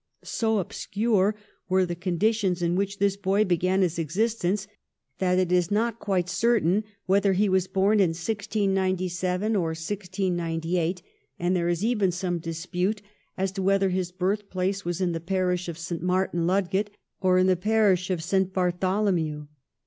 So 0.23 0.57
obscure 0.57 1.35
were 1.69 1.85
the 1.85 1.93
conditions 1.95 2.63
in 2.63 2.75
which 2.75 2.97
this 2.97 3.15
boy 3.15 3.45
began 3.45 3.83
his 3.83 3.99
existence 3.99 4.67
that 5.19 5.37
it 5.37 5.51
is 5.51 5.69
not 5.69 5.99
quite 5.99 6.27
certain 6.27 6.85
whether 7.05 7.33
he 7.33 7.47
was 7.47 7.67
born 7.67 7.99
in 7.99 8.09
1697 8.15 9.55
or 9.55 9.67
1698, 9.75 11.03
and 11.37 11.55
there 11.55 11.69
is 11.69 11.85
even 11.85 12.11
some 12.11 12.39
dispute 12.39 13.03
as 13.37 13.51
to 13.51 13.61
whether 13.61 13.89
his 13.89 14.11
birthplace 14.11 14.83
was 14.83 15.01
in 15.01 15.11
the 15.11 15.19
parish 15.19 15.67
of 15.69 15.77
St. 15.77 16.01
Martin, 16.01 16.47
Ludgate, 16.47 16.89
or 17.21 17.37
in 17.37 17.45
the 17.45 17.55
parish 17.55 18.09
of 18.09 18.23
St. 18.23 18.51
Bartholomew. 18.51 19.45